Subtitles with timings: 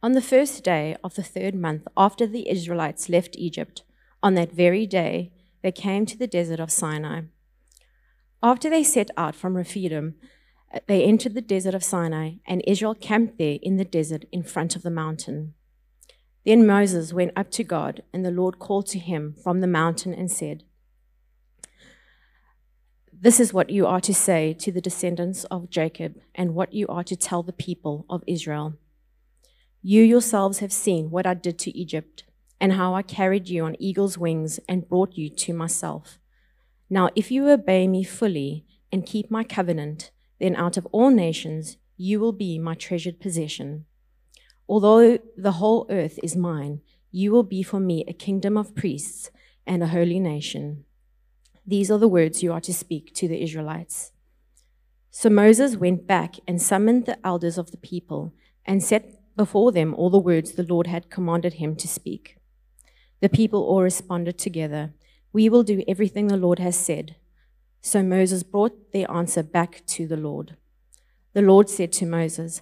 [0.02, 3.84] On the first day of the third month after the Israelites left Egypt,
[4.24, 7.22] on that very day, they came to the desert of Sinai.
[8.42, 10.16] After they set out from Rephidim,
[10.74, 14.44] uh, they entered the desert of Sinai, and Israel camped there in the desert in
[14.44, 15.54] front of the mountain.
[16.46, 20.14] Then Moses went up to God, and the Lord called to him from the mountain
[20.14, 20.64] and said,
[23.12, 26.88] This is what you are to say to the descendants of Jacob, and what you
[26.88, 28.76] are to tell the people of Israel.
[29.82, 32.24] You yourselves have seen what I did to Egypt
[32.60, 36.20] and how I carried you on eagle's wings and brought you to myself.
[36.90, 41.78] Now, if you obey me fully and keep my covenant, then out of all nations
[41.98, 43.86] you will be my treasured possession.
[44.68, 49.32] Although the whole earth is mine, you will be for me a kingdom of priests
[49.66, 50.86] and a holy nation.
[51.66, 54.12] These are the words you are to speak to the Israelites.
[55.12, 58.34] So Moses went back and summoned the elders of the people
[58.66, 62.39] and set before them all the words the Lord had commanded him to speak.
[63.22, 64.94] The people all responded together,
[65.34, 67.16] We will do everything the Lord has said.
[67.82, 70.56] So Moses brought their answer back to the Lord.
[71.34, 72.62] The Lord said to Moses,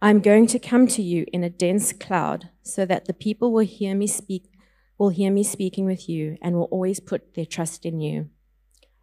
[0.00, 3.52] I am going to come to you in a dense cloud, so that the people
[3.52, 4.50] will hear me speak,
[4.98, 8.28] will hear me speaking with you, and will always put their trust in you.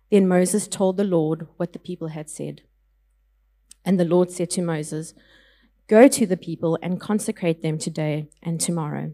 [0.09, 2.61] Then Moses told the Lord what the people had said.
[3.85, 5.13] And the Lord said to Moses,
[5.87, 9.13] Go to the people and consecrate them today and tomorrow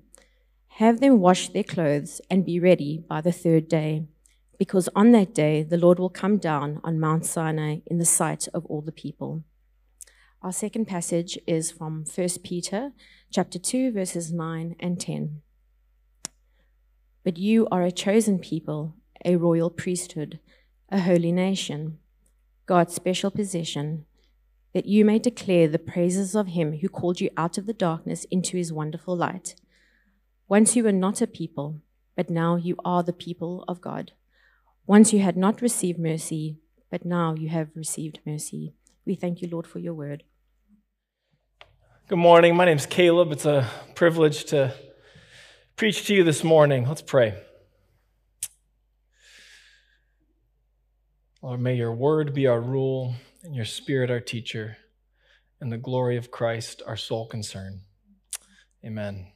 [0.77, 4.05] have them wash their clothes and be ready by the third day,
[4.59, 8.47] because on that day the Lord will come down on Mount Sinai in the sight
[8.53, 9.43] of all the people.
[10.43, 12.91] Our second passage is from 1 Peter
[13.33, 15.41] chapter 2 verses 9 and 10.
[17.23, 18.93] But you are a chosen people,
[19.25, 20.39] a royal priesthood,
[20.89, 21.97] a holy nation,
[22.67, 24.05] God's special possession,
[24.75, 28.25] that you may declare the praises of him who called you out of the darkness
[28.29, 29.55] into his wonderful light.
[30.49, 31.81] Once you were not a people,
[32.15, 34.13] but now you are the people of God.
[34.85, 36.57] Once you had not received mercy,
[36.89, 38.73] but now you have received mercy.
[39.05, 40.23] We thank you, Lord, for your word.
[42.07, 42.55] Good morning.
[42.55, 43.33] My name is Caleb.
[43.33, 44.73] It's a privilege to
[45.75, 46.87] preach to you this morning.
[46.87, 47.35] Let's pray.
[51.41, 54.77] Lord, may your word be our rule and your spirit our teacher,
[55.59, 57.81] and the glory of Christ our sole concern.
[58.85, 59.33] Amen.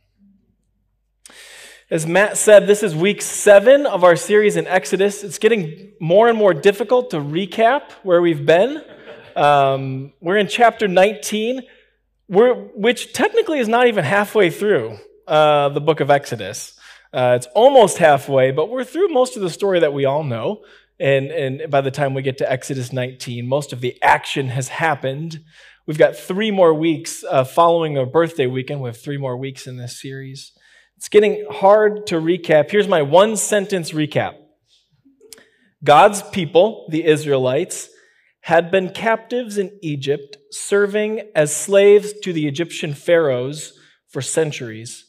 [1.92, 5.26] As Matt said, this is week seven of our series in Exodus.
[5.26, 8.82] It's getting more and more difficult to recap where we've been.
[9.36, 11.64] Um, we're in chapter 19,
[12.30, 14.98] which technically is not even halfway through
[15.28, 16.80] uh, the book of Exodus.
[17.14, 20.64] Uh, it's almost halfway, but we're through most of the story that we all know.
[20.98, 24.70] And, and by the time we get to Exodus 19, most of the action has
[24.70, 25.44] happened.
[25.86, 28.82] We've got three more weeks uh, following a birthday weekend.
[28.82, 30.54] We have three more weeks in this series.
[31.02, 32.70] It's getting hard to recap.
[32.70, 34.36] Here's my one sentence recap
[35.84, 37.90] God's people, the Israelites,
[38.42, 43.74] had been captives in Egypt, serving as slaves to the Egyptian pharaohs
[44.10, 45.08] for centuries,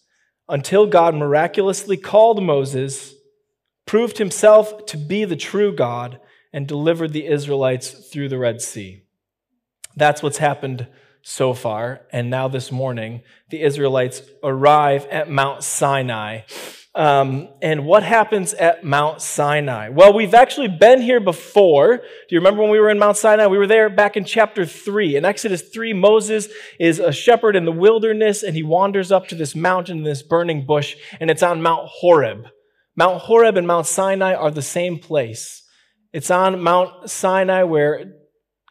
[0.49, 3.13] until God miraculously called Moses,
[3.85, 6.19] proved himself to be the true God,
[6.55, 9.03] and delivered the Israelites through the Red Sea.
[9.95, 10.87] That's what's happened
[11.23, 12.03] so far.
[12.13, 16.41] And now this morning, the Israelites arrive at Mount Sinai.
[16.95, 19.89] Um, and what happens at Mount Sinai?
[19.89, 21.97] Well, we've actually been here before.
[21.97, 23.47] Do you remember when we were in Mount Sinai?
[23.47, 25.17] We were there back in chapter 3.
[25.17, 29.35] In Exodus 3, Moses is a shepherd in the wilderness and he wanders up to
[29.35, 32.49] this mountain, this burning bush, and it's on Mount Horeb.
[32.95, 35.63] Mount Horeb and Mount Sinai are the same place.
[36.13, 38.05] It's on Mount Sinai where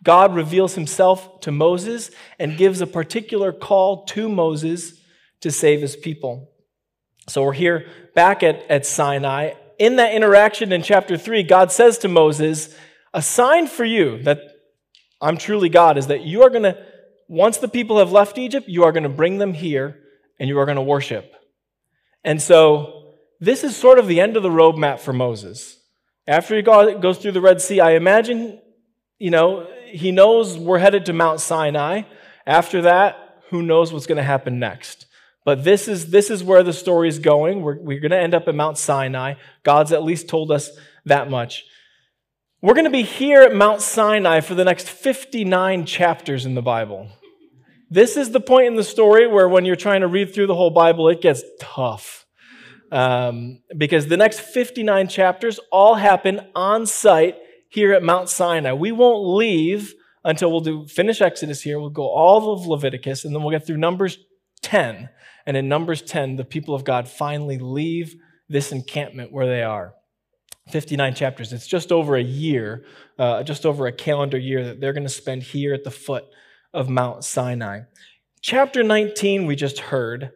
[0.03, 4.93] God reveals himself to Moses and gives a particular call to Moses
[5.41, 6.49] to save his people.
[7.27, 9.53] So we're here back at, at Sinai.
[9.77, 12.75] In that interaction in chapter 3, God says to Moses,
[13.13, 14.39] A sign for you that
[15.21, 16.77] I'm truly God is that you are going to,
[17.27, 19.99] once the people have left Egypt, you are going to bring them here
[20.39, 21.31] and you are going to worship.
[22.23, 25.77] And so this is sort of the end of the roadmap for Moses.
[26.27, 28.59] After he goes through the Red Sea, I imagine,
[29.19, 32.03] you know, he knows we're headed to Mount Sinai.
[32.45, 35.05] After that, who knows what's going to happen next?
[35.43, 37.61] But this is, this is where the story is going.
[37.61, 39.35] We're, we're going to end up at Mount Sinai.
[39.63, 40.69] God's at least told us
[41.05, 41.65] that much.
[42.61, 46.61] We're going to be here at Mount Sinai for the next 59 chapters in the
[46.61, 47.09] Bible.
[47.89, 50.55] This is the point in the story where, when you're trying to read through the
[50.55, 52.25] whole Bible, it gets tough.
[52.91, 57.35] Um, because the next 59 chapters all happen on site
[57.71, 58.73] here at Mount Sinai.
[58.73, 59.95] We won't leave
[60.25, 61.79] until we'll do finish Exodus here.
[61.79, 64.17] We'll go all of Leviticus, and then we'll get through Numbers
[64.61, 65.09] 10.
[65.45, 68.15] And in Numbers 10, the people of God finally leave
[68.49, 69.93] this encampment where they are.
[70.69, 71.53] 59 chapters.
[71.53, 72.85] It's just over a year,
[73.17, 76.25] uh, just over a calendar year that they're going to spend here at the foot
[76.73, 77.81] of Mount Sinai.
[78.41, 80.31] Chapter 19, we just heard.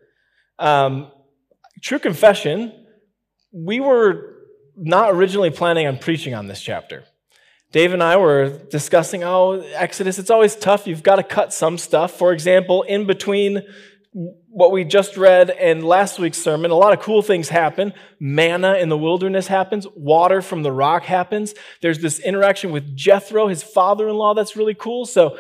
[0.58, 1.12] Um,
[1.82, 2.86] true confession,
[3.52, 4.36] we were
[4.78, 7.04] not originally planning on preaching on this chapter.
[7.76, 10.88] Dave and I were discussing, oh, Exodus, it's always tough.
[10.88, 12.14] You've got to cut some stuff.
[12.14, 13.64] For example, in between
[14.14, 17.92] what we just read and last week's sermon, a lot of cool things happen.
[18.18, 21.54] Manna in the wilderness happens, water from the rock happens.
[21.82, 25.06] There's this interaction with Jethro, his father in law, that's really cool.
[25.06, 25.38] So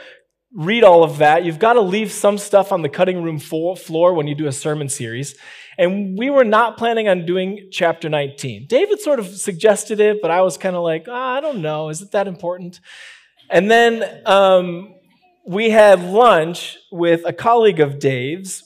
[0.56, 1.44] read all of that.
[1.44, 4.52] You've got to leave some stuff on the cutting room floor when you do a
[4.52, 5.36] sermon series.
[5.78, 8.68] And we were not planning on doing chapter 19.
[8.68, 11.90] David sort of suggested it, but I was kind of like, oh, I don't know.
[11.90, 12.80] Is it that important?
[13.50, 14.96] And then um,
[15.46, 18.64] we had lunch with a colleague of Dave's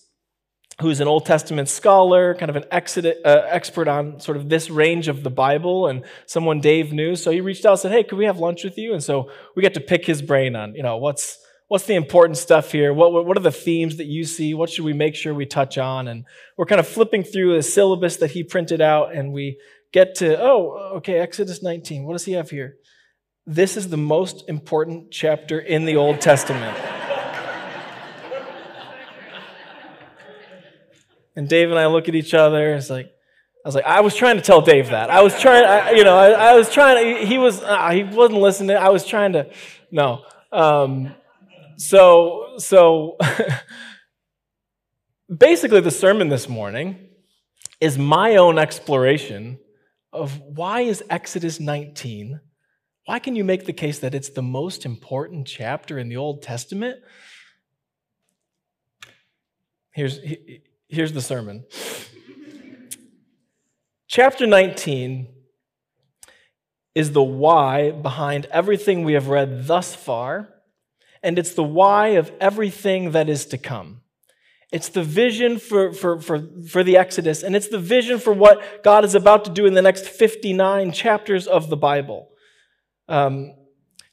[0.82, 5.10] who's an Old Testament scholar, kind of an uh, expert on sort of this range
[5.10, 7.18] of the Bible, and someone Dave knew.
[7.18, 9.30] So he reached out and said, "Hey, could we have lunch with you?" And so
[9.56, 11.38] we get to pick his brain on, you know, what's
[11.70, 12.94] what's the important stuff here?
[12.94, 14.54] What what are the themes that you see?
[14.54, 16.10] What should we make sure we touch on?
[16.10, 16.26] And
[16.58, 19.58] we're kind of flipping through the syllabus that he printed out, and we
[19.94, 22.04] get to, oh, okay, Exodus 19.
[22.04, 22.76] What does he have here?
[23.46, 26.78] This is the most important chapter in the Old Testament.
[31.36, 32.74] And Dave and I look at each other.
[32.74, 33.06] It's like,
[33.64, 35.10] I was like, I was trying to tell Dave that.
[35.10, 38.04] I was trying, I, you know, I, I, was trying to, he was, uh, he
[38.04, 38.76] wasn't listening.
[38.76, 39.50] I was trying to,
[39.90, 40.26] no.
[40.52, 41.16] Um,
[41.80, 43.18] so, so
[45.36, 47.08] basically the sermon this morning
[47.80, 49.58] is my own exploration
[50.12, 52.42] of why is Exodus 19,
[53.06, 56.42] why can you make the case that it's the most important chapter in the Old
[56.42, 57.00] Testament?
[59.92, 60.20] Here's,
[60.90, 61.64] Here's the sermon.
[64.08, 65.28] Chapter 19
[66.94, 70.50] is the why behind everything we have read thus far,
[71.24, 74.02] and it's the why of everything that is to come.
[74.72, 78.84] It's the vision for, for, for, for the Exodus, and it's the vision for what
[78.84, 82.30] God is about to do in the next 59 chapters of the Bible.
[83.08, 83.56] Um,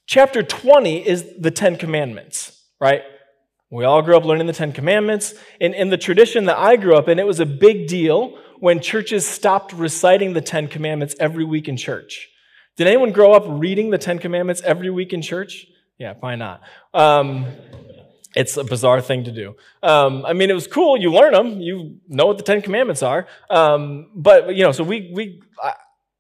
[0.06, 3.02] chapter 20 is the Ten Commandments, right?
[3.70, 5.34] We all grew up learning the Ten Commandments.
[5.60, 8.80] In, in the tradition that I grew up in, it was a big deal when
[8.80, 12.30] churches stopped reciting the Ten Commandments every week in church.
[12.76, 15.66] Did anyone grow up reading the Ten Commandments every week in church?
[15.98, 16.62] Yeah, probably not.
[16.92, 17.46] Um,
[18.34, 19.56] it's a bizarre thing to do.
[19.82, 20.98] Um, I mean, it was cool.
[20.98, 21.60] You learn them.
[21.60, 23.26] You know what the Ten Commandments are.
[23.48, 25.72] Um, but you know, so we we I,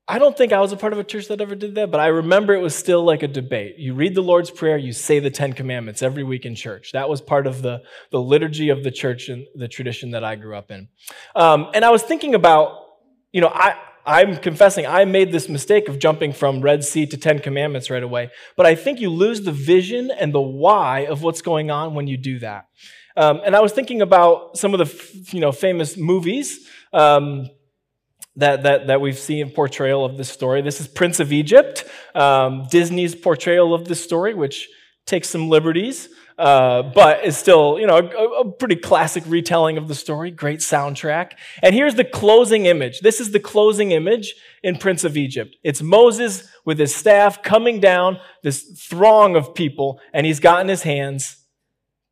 [0.08, 1.98] I don't think I was a part of a church that ever did that, but
[1.98, 3.76] I remember it was still like a debate.
[3.76, 6.92] You read the Lord's Prayer, you say the Ten Commandments every week in church.
[6.92, 7.82] That was part of the,
[8.12, 10.88] the liturgy of the church and the tradition that I grew up in.
[11.34, 12.84] Um, and I was thinking about,
[13.32, 13.74] you know, I,
[14.06, 18.02] I'm confessing I made this mistake of jumping from Red Sea to Ten Commandments right
[18.02, 21.94] away, but I think you lose the vision and the why of what's going on
[21.94, 22.68] when you do that.
[23.16, 26.68] Um, and I was thinking about some of the, you know, famous movies.
[26.92, 27.50] Um,
[28.36, 30.60] that, that, that we've seen portrayal of this story.
[30.60, 31.84] This is Prince of Egypt,
[32.14, 34.68] um, Disney's portrayal of this story, which
[35.06, 39.88] takes some liberties, uh, but is still, you know, a, a, pretty classic retelling of
[39.88, 40.30] the story.
[40.30, 41.32] Great soundtrack.
[41.62, 43.00] And here's the closing image.
[43.00, 45.56] This is the closing image in Prince of Egypt.
[45.64, 50.68] It's Moses with his staff coming down this throng of people, and he's got in
[50.68, 51.38] his hands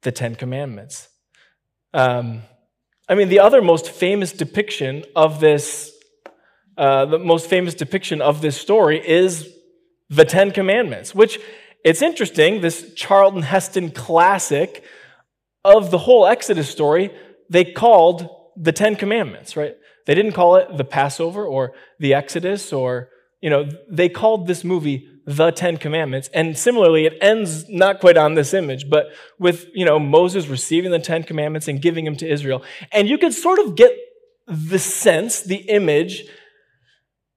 [0.02, 1.08] the Ten Commandments.
[1.92, 2.42] Um,
[3.08, 5.92] I mean, the other most famous depiction of this
[6.76, 9.48] uh, the most famous depiction of this story is
[10.10, 11.38] the Ten Commandments, which
[11.84, 14.82] it's interesting, this Charlton Heston classic
[15.64, 17.10] of the whole Exodus story,
[17.50, 19.76] they called the Ten Commandments, right?
[20.06, 23.10] They didn't call it the Passover or the Exodus or,
[23.40, 26.28] you know, they called this movie the Ten Commandments.
[26.34, 29.06] And similarly, it ends not quite on this image, but
[29.38, 32.62] with, you know, Moses receiving the Ten Commandments and giving them to Israel.
[32.92, 33.92] And you could sort of get
[34.46, 36.24] the sense, the image,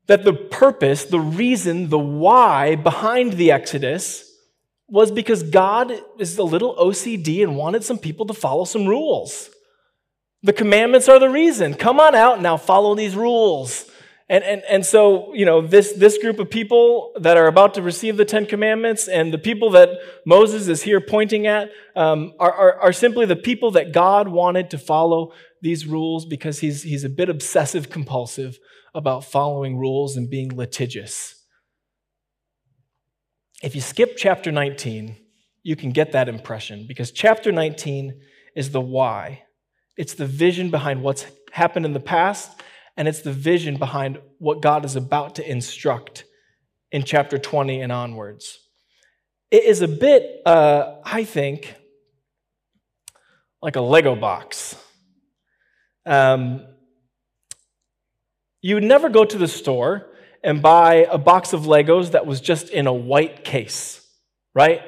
[0.08, 4.27] that the purpose, the reason, the why behind the Exodus
[4.90, 9.50] was because God is a little OCD and wanted some people to follow some rules.
[10.44, 11.74] The commandments are the reason.
[11.74, 13.90] Come on out, now follow these rules.
[14.30, 17.82] And, and, and so, you know, this, this group of people that are about to
[17.82, 19.90] receive the Ten Commandments and the people that
[20.26, 24.70] Moses is here pointing at um, are, are, are simply the people that God wanted
[24.72, 28.60] to follow these rules because he's, he's a bit obsessive compulsive
[28.94, 31.37] about following rules and being litigious.
[33.64, 35.18] If you skip chapter 19,
[35.64, 38.22] you can get that impression because chapter 19
[38.56, 39.44] is the why.
[39.98, 42.62] It's the vision behind what's happened in the past
[42.96, 46.26] and it's the vision behind what God is about to instruct
[46.92, 48.60] in chapter 20 and onwards.
[49.50, 51.76] It is a bit, uh, I think,
[53.62, 54.76] like a Lego box.
[56.06, 56.66] Um,
[58.62, 60.08] you would never go to the store
[60.48, 64.02] and buy a box of Legos that was just in a white case,
[64.56, 64.82] right?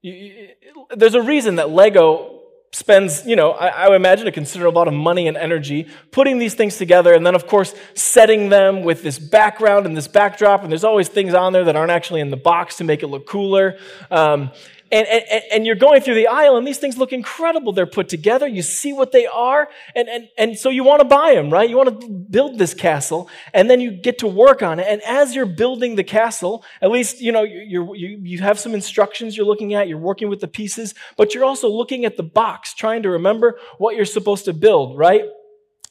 [0.00, 0.48] You, you,
[0.96, 2.40] there's a reason that Lego
[2.72, 6.54] spends, you know, I, I, imagine a considerable amount of money and energy putting these
[6.54, 10.62] things together, and then, of course, setting them with this background and this backdrop.
[10.62, 13.08] And there's always things on there that aren't actually in the box to make it
[13.08, 13.78] look cooler.
[14.10, 14.50] Um,
[14.92, 17.72] and, and, and you're going through the aisle, and these things look incredible.
[17.72, 18.46] They're put together.
[18.46, 21.68] You see what they are, and, and, and so you want to buy them, right?
[21.68, 24.86] You want to build this castle, and then you get to work on it.
[24.88, 28.74] And as you're building the castle, at least you know you you you have some
[28.74, 29.88] instructions you're looking at.
[29.88, 33.58] You're working with the pieces, but you're also looking at the box, trying to remember
[33.78, 35.24] what you're supposed to build, right?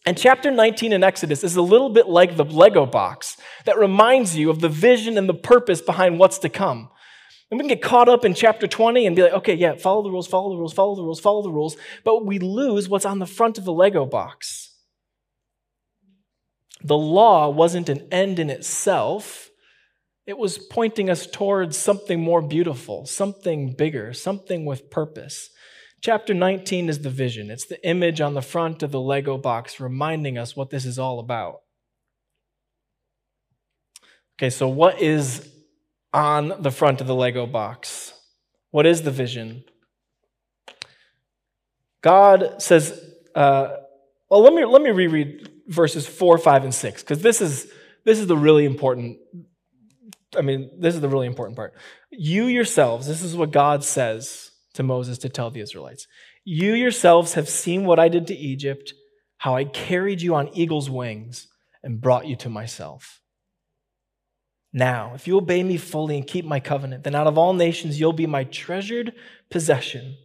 [0.05, 4.37] And chapter 19 in Exodus is a little bit like the Lego box that reminds
[4.37, 6.89] you of the vision and the purpose behind what's to come.
[7.51, 10.01] And we can get caught up in chapter 20 and be like, okay, yeah, follow
[10.01, 11.77] the rules, follow the rules, follow the rules, follow the rules.
[12.03, 14.71] But we lose what's on the front of the Lego box.
[16.83, 19.49] The law wasn't an end in itself,
[20.25, 25.51] it was pointing us towards something more beautiful, something bigger, something with purpose.
[26.01, 27.51] Chapter 19 is the vision.
[27.51, 30.97] It's the image on the front of the Lego box reminding us what this is
[30.97, 31.61] all about.
[34.37, 35.47] Okay, so what is
[36.15, 38.13] on the front of the Lego box.
[38.71, 39.65] What is the vision?
[42.01, 42.97] God says,
[43.35, 43.75] uh,
[44.29, 47.69] well, let me, let me reread verses 4, 5, and 6, because this is,
[48.05, 49.17] this is the really important,
[50.37, 51.73] I mean, this is the really important part.
[52.11, 56.07] You yourselves, this is what God says to Moses to tell the Israelites.
[56.45, 58.93] You yourselves have seen what I did to Egypt,
[59.39, 61.47] how I carried you on eagle's wings
[61.83, 63.19] and brought you to myself.
[64.77, 67.97] Now, if you obey me fully and keep my covenant, then out of all nations
[67.97, 69.13] you'll be my treasured
[69.49, 70.17] possession.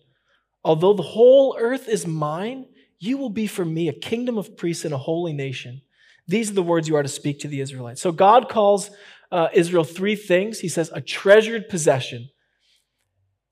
[0.65, 2.67] Although the whole earth is mine,
[2.99, 5.83] you will be for me a kingdom of priests and a holy nation.
[6.27, 8.03] These are the words you are to speak to the Israelites.
[8.03, 8.91] So God calls
[9.31, 10.59] uh, Israel three things.
[10.59, 12.31] He says, a treasured possession.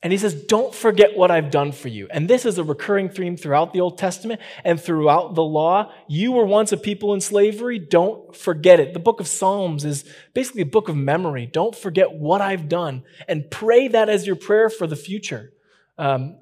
[0.03, 2.07] And he says, Don't forget what I've done for you.
[2.11, 5.93] And this is a recurring theme throughout the Old Testament and throughout the law.
[6.07, 7.79] You were once a people in slavery.
[7.79, 8.95] Don't forget it.
[8.95, 11.47] The book of Psalms is basically a book of memory.
[11.47, 15.53] Don't forget what I've done and pray that as your prayer for the future.
[15.97, 16.39] Um,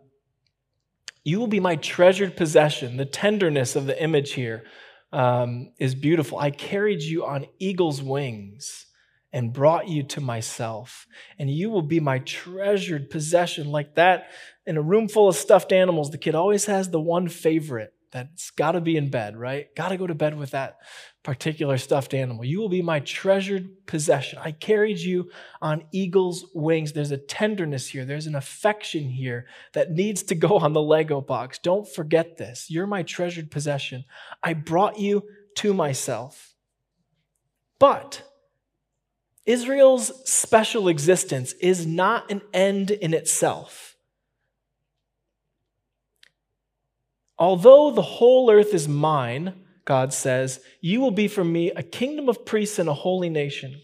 [1.25, 2.99] you will be my treasured possession.
[2.99, 4.65] The tenderness of the image here
[5.13, 6.39] um, is beautiful.
[6.39, 8.86] I carried you on eagle's wings
[9.37, 11.07] and brought you to myself.
[11.39, 13.71] And you will be my treasured possession.
[13.71, 14.31] Like that,
[14.65, 18.51] in a room full of stuffed animals, the kid always has the one favorite that's
[18.51, 19.67] got to be in bed, right?
[19.77, 20.79] Got to go to bed with that
[21.23, 22.47] particular stuffed animal.
[22.47, 24.39] You will be my treasured possession.
[24.43, 26.95] I carried you on eagle's wings.
[26.95, 31.21] There's a tenderness here, there's an affection here that needs to go on the Lego
[31.21, 31.59] box.
[31.59, 32.71] Don't forget this.
[32.71, 34.07] You're my treasured possession.
[34.43, 35.25] I brought you
[35.57, 36.55] to myself.
[37.79, 38.23] But
[39.47, 43.97] Israel's special existence is not an end in itself.
[47.39, 52.29] Although the whole earth is mine, God says, you will be for me a kingdom
[52.29, 53.81] of priests and a holy nation.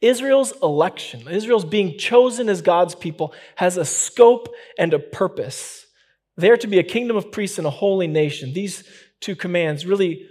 [0.00, 5.86] Israel's election, Israel's being chosen as God's people, has a scope and a purpose.
[6.36, 8.54] They're to be a kingdom of priests and a holy nation.
[8.54, 8.84] These
[9.20, 10.28] two commands really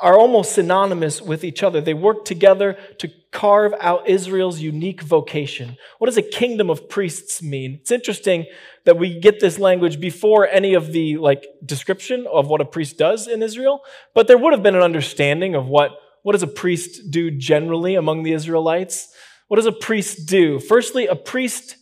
[0.00, 1.80] are almost synonymous with each other.
[1.80, 5.76] They work together to carve out Israel's unique vocation.
[5.98, 7.78] What does a kingdom of priests mean?
[7.80, 8.46] It's interesting
[8.84, 12.96] that we get this language before any of the like description of what a priest
[12.96, 13.80] does in Israel,
[14.14, 17.94] but there would have been an understanding of what what does a priest do generally
[17.94, 19.08] among the Israelites?
[19.46, 20.58] What does a priest do?
[20.58, 21.76] Firstly, a priest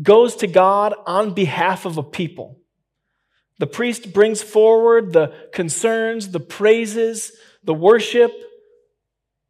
[0.00, 2.60] goes to God on behalf of a people.
[3.58, 7.32] The priest brings forward the concerns, the praises,
[7.68, 8.32] the worship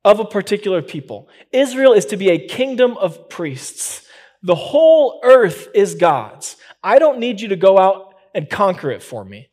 [0.05, 1.29] of a particular people.
[1.53, 4.05] Israel is to be a kingdom of priests.
[4.43, 6.57] The whole earth is God's.
[6.83, 9.51] I don't need you to go out and conquer it for me.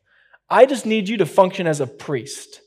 [0.50, 2.60] I just need you to function as a priest.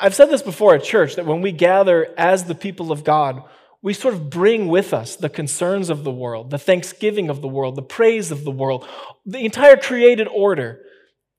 [0.00, 3.42] I've said this before at church that when we gather as the people of God,
[3.82, 7.48] we sort of bring with us the concerns of the world, the thanksgiving of the
[7.48, 8.88] world, the praise of the world,
[9.26, 10.80] the entire created order.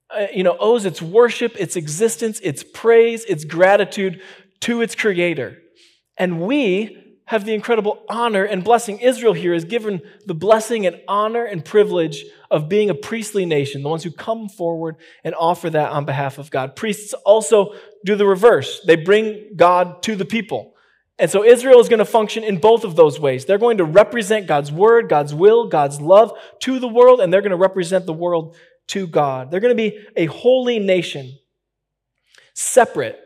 [0.08, 4.22] Uh, you know, owes its worship, its existence, its praise, its gratitude
[4.60, 5.58] to its creator.
[6.16, 9.00] And we have the incredible honor and blessing.
[9.00, 13.82] Israel here is given the blessing and honor and privilege of being a priestly nation,
[13.82, 14.94] the ones who come forward
[15.24, 16.76] and offer that on behalf of God.
[16.76, 20.74] Priests also do the reverse, they bring God to the people.
[21.18, 23.46] And so Israel is going to function in both of those ways.
[23.46, 27.40] They're going to represent God's word, God's will, God's love to the world, and they're
[27.40, 28.54] going to represent the world
[28.88, 29.50] to God.
[29.50, 31.38] They're going to be a holy nation,
[32.54, 33.18] separate,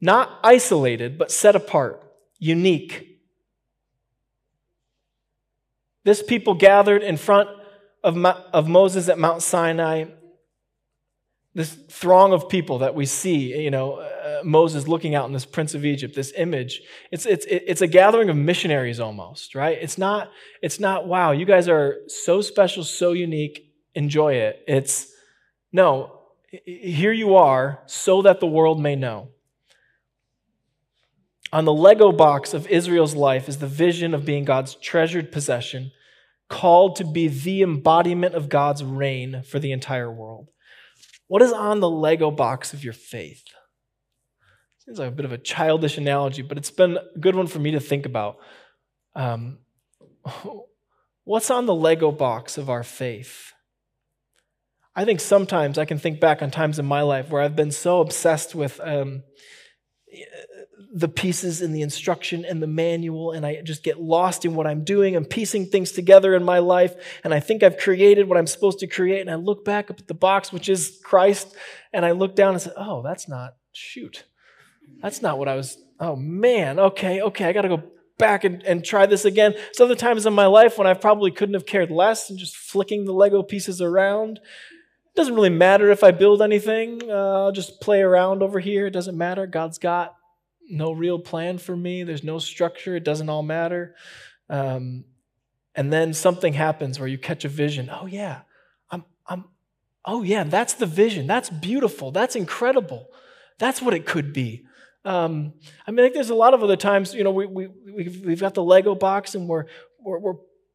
[0.00, 2.02] not isolated, but set apart,
[2.38, 3.08] unique
[6.08, 7.50] this people gathered in front
[8.02, 10.06] of, of Moses at Mount Sinai.
[11.54, 15.44] This throng of people that we see, you know, uh, Moses looking out in this
[15.44, 16.80] Prince of Egypt, this image.
[17.12, 19.76] It's, it's, it's a gathering of missionaries almost, right?
[19.78, 20.30] It's not,
[20.62, 24.62] it's not, wow, you guys are so special, so unique, enjoy it.
[24.66, 25.12] It's,
[25.72, 26.18] no,
[26.64, 29.28] here you are so that the world may know.
[31.52, 35.92] On the Lego box of Israel's life is the vision of being God's treasured possession
[36.48, 40.48] called to be the embodiment of God's reign for the entire world.
[41.26, 43.44] What is on the Lego box of your faith?
[44.78, 47.58] Seems like a bit of a childish analogy, but it's been a good one for
[47.58, 48.38] me to think about.
[49.14, 49.58] Um,
[51.24, 53.52] what's on the Lego box of our faith?
[54.94, 57.70] I think sometimes I can think back on times in my life where I've been
[57.70, 59.22] so obsessed with um,
[60.92, 64.66] the pieces in the instruction and the manual, and I just get lost in what
[64.66, 65.14] I'm doing.
[65.14, 68.78] I'm piecing things together in my life, and I think I've created what I'm supposed
[68.80, 69.20] to create.
[69.20, 71.54] And I look back up at the box, which is Christ,
[71.92, 74.24] and I look down and say, Oh, that's not, shoot,
[75.00, 77.82] that's not what I was, oh man, okay, okay, I got to go
[78.18, 79.54] back and, and try this again.
[79.72, 82.56] So other times in my life when I probably couldn't have cared less and just
[82.56, 84.40] flicking the Lego pieces around.
[85.18, 87.02] Doesn't really matter if I build anything.
[87.10, 88.86] Uh, I'll just play around over here.
[88.86, 89.48] It doesn't matter.
[89.48, 90.14] God's got
[90.70, 92.04] no real plan for me.
[92.04, 92.94] There's no structure.
[92.94, 93.96] It doesn't all matter.
[94.48, 95.06] Um,
[95.74, 97.90] and then something happens where you catch a vision.
[97.92, 98.42] Oh yeah,
[98.92, 99.46] I'm, I'm.
[100.04, 101.26] Oh yeah, that's the vision.
[101.26, 102.12] That's beautiful.
[102.12, 103.08] That's incredible.
[103.58, 104.66] That's what it could be.
[105.04, 105.54] Um,
[105.84, 107.12] I mean, I think there's a lot of other times.
[107.12, 109.64] You know, we we we've, we've got the Lego box and we're
[109.98, 110.34] we're, we're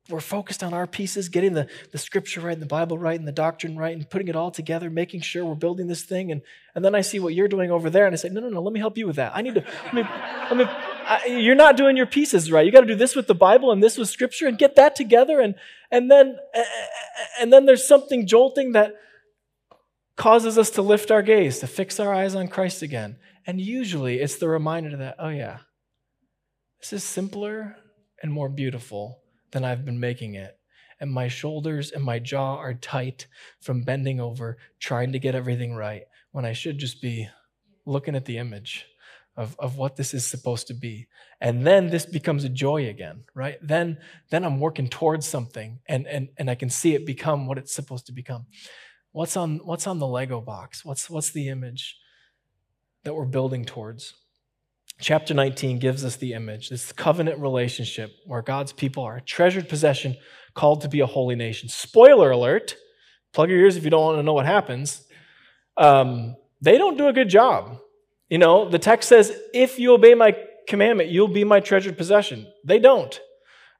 [0.09, 3.27] we're focused on our pieces, getting the, the scripture right and the Bible right and
[3.27, 6.29] the doctrine right and putting it all together, making sure we're building this thing.
[6.29, 6.41] And,
[6.75, 8.61] and then I see what you're doing over there and I say, no, no, no,
[8.61, 9.31] let me help you with that.
[9.33, 12.65] I need to, let me, let me, I, you're not doing your pieces right.
[12.65, 14.97] You got to do this with the Bible and this with scripture and get that
[14.97, 15.39] together.
[15.39, 15.55] And,
[15.89, 16.37] and then,
[17.39, 18.95] and then there's something jolting that
[20.17, 23.15] causes us to lift our gaze, to fix our eyes on Christ again.
[23.47, 25.59] And usually it's the reminder that, oh yeah,
[26.81, 27.77] this is simpler
[28.21, 29.22] and more beautiful
[29.53, 30.59] than I've been making it.
[30.99, 33.27] And my shoulders and my jaw are tight
[33.61, 37.29] from bending over, trying to get everything right, when I should just be
[37.85, 38.85] looking at the image
[39.35, 41.07] of, of what this is supposed to be.
[41.41, 43.57] And then this becomes a joy again, right?
[43.61, 43.97] Then,
[44.29, 47.73] then I'm working towards something and, and, and I can see it become what it's
[47.73, 48.45] supposed to become.
[49.11, 50.85] What's on, what's on the Lego box?
[50.85, 51.97] What's, what's the image
[53.03, 54.13] that we're building towards?
[54.99, 59.67] Chapter 19 gives us the image this covenant relationship where God's people are a treasured
[59.69, 60.15] possession
[60.53, 61.69] called to be a holy nation.
[61.69, 62.75] Spoiler alert,
[63.33, 65.05] plug your ears if you don't want to know what happens.
[65.77, 67.79] Um, they don't do a good job.
[68.29, 70.35] You know, the text says, if you obey my
[70.67, 72.47] commandment, you'll be my treasured possession.
[72.63, 73.19] They don't.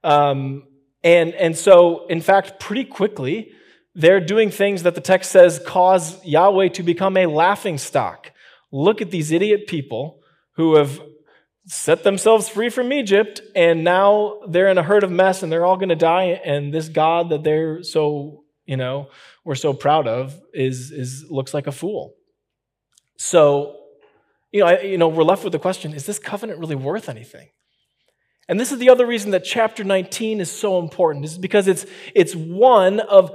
[0.02, 0.64] Um,
[1.02, 3.52] and, and so, in fact, pretty quickly,
[3.94, 8.32] they're doing things that the text says cause Yahweh to become a laughing stock.
[8.72, 10.20] Look at these idiot people
[10.54, 11.00] who have
[11.66, 15.64] set themselves free from Egypt, and now they're in a herd of mess and they're
[15.64, 16.40] all going to die.
[16.44, 19.08] And this God that they're so, you know,
[19.44, 22.14] we're so proud of is, is looks like a fool.
[23.16, 23.76] So,
[24.52, 27.08] you know, I, you know, we're left with the question is this covenant really worth
[27.08, 27.48] anything?
[28.48, 31.86] And this is the other reason that chapter 19 is so important, is because it's,
[32.14, 33.34] it's one of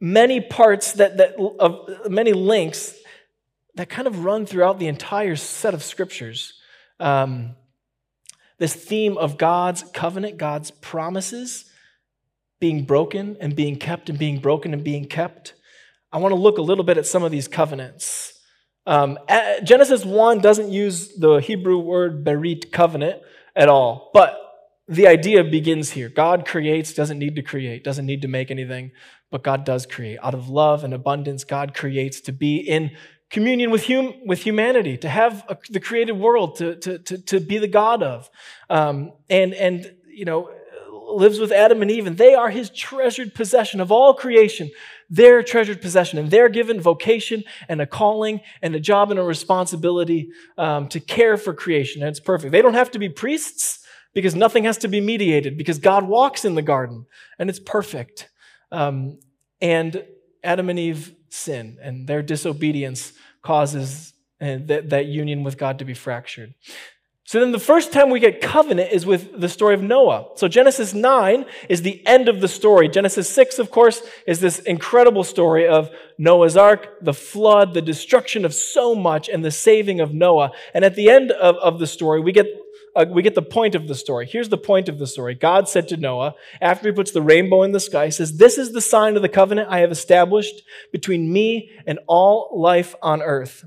[0.00, 2.94] many parts that, that of many links
[3.74, 6.54] that kind of run throughout the entire set of scriptures.
[7.00, 7.56] Um,
[8.58, 11.70] this theme of God's covenant, God's promises
[12.60, 15.54] being broken and being kept and being broken and being kept.
[16.12, 18.38] I want to look a little bit at some of these covenants.
[18.86, 19.18] Um,
[19.64, 23.22] Genesis 1 doesn't use the Hebrew word berit, covenant,
[23.54, 24.38] at all, but
[24.88, 26.08] the idea begins here.
[26.08, 28.92] God creates, doesn't need to create, doesn't need to make anything,
[29.30, 30.18] but God does create.
[30.22, 32.90] Out of love and abundance, God creates to be in
[33.32, 37.40] communion with, hum, with humanity, to have a, the created world to, to, to, to
[37.40, 38.30] be the God of.
[38.70, 40.50] Um, and, and, you know,
[41.14, 44.70] lives with Adam and Eve, and they are his treasured possession of all creation,
[45.10, 46.18] their treasured possession.
[46.18, 51.00] And they're given vocation and a calling and a job and a responsibility um, to
[51.00, 52.02] care for creation.
[52.02, 52.52] And it's perfect.
[52.52, 56.44] They don't have to be priests because nothing has to be mediated, because God walks
[56.44, 57.06] in the garden
[57.38, 58.28] and it's perfect.
[58.70, 59.18] Um,
[59.60, 60.04] and
[60.44, 65.84] Adam and Eve sin, and their disobedience causes uh, that, that union with God to
[65.84, 66.54] be fractured.
[67.24, 70.26] So then the first time we get covenant is with the story of Noah.
[70.34, 72.88] So Genesis 9 is the end of the story.
[72.88, 78.44] Genesis 6, of course, is this incredible story of Noah's ark, the flood, the destruction
[78.44, 80.50] of so much, and the saving of Noah.
[80.74, 82.46] And at the end of, of the story, we get
[82.94, 84.26] uh, we get the point of the story.
[84.26, 85.34] Here's the point of the story.
[85.34, 88.58] God said to Noah, after he puts the rainbow in the sky, he says, This
[88.58, 93.22] is the sign of the covenant I have established between me and all life on
[93.22, 93.64] earth.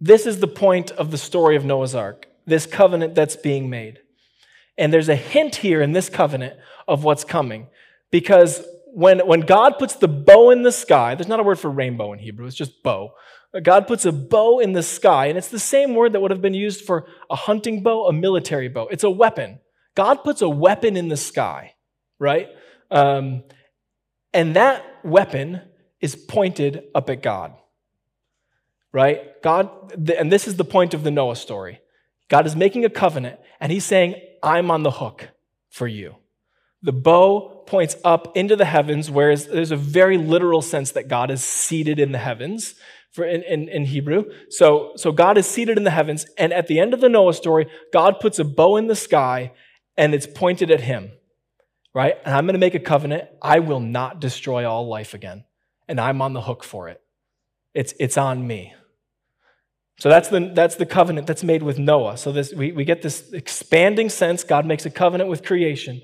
[0.00, 4.00] This is the point of the story of Noah's Ark, this covenant that's being made.
[4.78, 7.68] And there's a hint here in this covenant of what's coming.
[8.10, 11.70] Because when, when God puts the bow in the sky, there's not a word for
[11.70, 13.12] rainbow in Hebrew, it's just bow.
[13.62, 16.42] God puts a bow in the sky, and it's the same word that would have
[16.42, 18.86] been used for a hunting bow, a military bow.
[18.88, 19.60] It's a weapon.
[19.94, 21.74] God puts a weapon in the sky,
[22.18, 22.48] right?
[22.90, 23.44] Um,
[24.34, 25.62] and that weapon
[26.00, 27.54] is pointed up at God
[28.96, 29.42] right?
[29.42, 31.82] God, and this is the point of the Noah story.
[32.30, 35.28] God is making a covenant, and he's saying, I'm on the hook
[35.68, 36.14] for you.
[36.80, 41.30] The bow points up into the heavens, whereas there's a very literal sense that God
[41.30, 42.74] is seated in the heavens
[43.16, 44.24] for in, in, in, Hebrew.
[44.50, 47.32] So, so God is seated in the heavens, and at the end of the Noah
[47.32, 49.52] story, God puts a bow in the sky
[49.96, 51.10] and it's pointed at him,
[51.94, 52.16] right?
[52.26, 53.24] And I'm going to make a covenant.
[53.40, 55.44] I will not destroy all life again,
[55.88, 57.00] and I'm on the hook for it.
[57.72, 58.74] It's, it's on me.
[59.98, 62.18] So that's the, that's the covenant that's made with Noah.
[62.18, 64.44] So this, we, we get this expanding sense.
[64.44, 66.02] God makes a covenant with creation.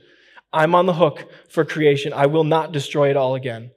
[0.50, 2.14] I'm on the hook for creation.
[2.14, 3.70] I will not destroy it all again.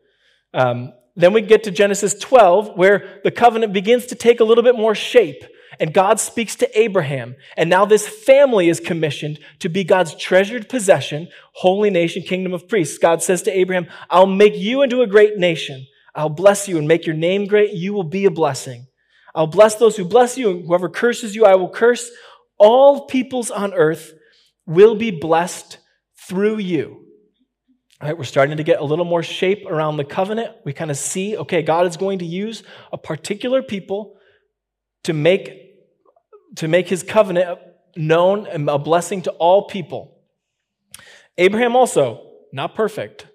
[0.54, 4.64] Um, then we get to Genesis 12, where the covenant begins to take a little
[4.64, 5.44] bit more shape.
[5.80, 7.36] And God speaks to Abraham.
[7.58, 12.68] And now this family is commissioned to be God's treasured possession, holy nation, kingdom of
[12.68, 12.98] priests.
[12.98, 15.86] God says to Abraham, I'll make you into a great nation.
[16.14, 17.74] I'll bless you and make your name great.
[17.74, 18.88] You will be a blessing.
[19.34, 22.10] I'll bless those who bless you, and whoever curses you, I will curse.
[22.58, 24.14] All peoples on earth
[24.66, 25.78] will be blessed
[26.28, 27.05] through you.
[28.06, 30.52] Right, we're starting to get a little more shape around the covenant.
[30.64, 32.62] We kind of see, okay, God is going to use
[32.94, 34.18] a particular people
[35.06, 35.74] to make,
[36.58, 37.58] to make his covenant
[37.96, 40.20] known and a blessing to all people.
[41.40, 43.26] Abraham also, not perfect.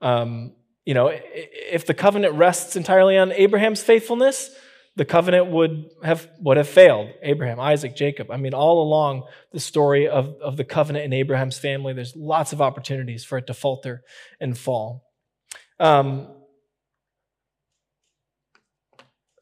[0.00, 0.54] Um,
[0.86, 4.48] you know, if the covenant rests entirely on Abraham's faithfulness,
[4.96, 7.10] the covenant would have, would have failed.
[7.22, 8.30] Abraham, Isaac, Jacob.
[8.30, 12.52] I mean, all along the story of, of the covenant in Abraham's family, there's lots
[12.52, 14.02] of opportunities for it to falter
[14.40, 15.04] and fall.
[15.80, 16.28] Um,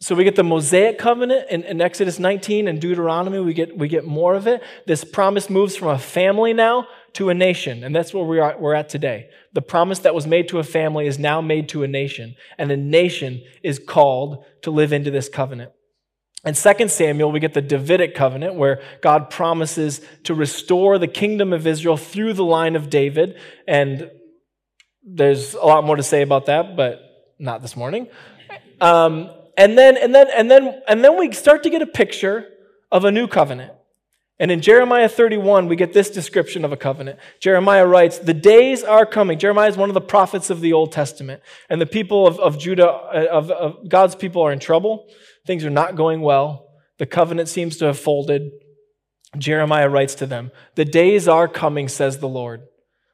[0.01, 3.39] so we get the Mosaic covenant in, in, Exodus 19 and Deuteronomy.
[3.39, 4.61] We get, we get more of it.
[4.85, 7.85] This promise moves from a family now to a nation.
[7.85, 9.29] And that's where we are, we're at today.
[9.53, 12.37] The promise that was made to a family is now made to a nation.
[12.59, 15.73] And a nation is called to live into this covenant.
[16.45, 21.53] In 2 Samuel, we get the Davidic covenant where God promises to restore the kingdom
[21.53, 23.39] of Israel through the line of David.
[23.69, 24.11] And
[25.05, 27.01] there's a lot more to say about that, but
[27.39, 28.09] not this morning.
[28.81, 32.49] Um, and then, and then, and then, and then we start to get a picture
[32.91, 33.73] of a new covenant.
[34.43, 37.21] And in Jeremiah 31, we get this description of a covenant.
[37.39, 39.39] Jeremiah writes, The days are coming.
[39.39, 41.43] Jeremiah is one of the prophets of the Old Testament.
[41.71, 45.07] And the people of, of Judah, uh, of, of God's people, are in trouble.
[45.47, 46.67] Things are not going well.
[46.99, 48.51] The covenant seems to have folded.
[49.39, 52.63] Jeremiah writes to them, The days are coming, says the Lord,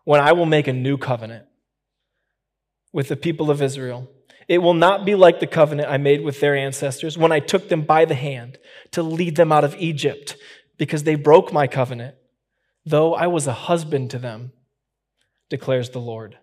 [0.05, 1.45] when I will make a new covenant
[2.91, 4.09] with the people of Israel.
[4.49, 7.69] It will not be like the covenant I made with their ancestors when I took
[7.69, 8.57] them by the hand
[8.93, 10.38] to lead them out of Egypt
[10.79, 12.15] because they broke my covenant,
[12.87, 14.53] though I was a husband to them,
[15.51, 16.39] declares the Lord.